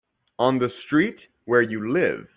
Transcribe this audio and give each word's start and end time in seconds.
On 0.39 0.57
the 0.57 0.71
street 0.87 1.19
where 1.45 1.61
you 1.61 1.91
live. 1.91 2.25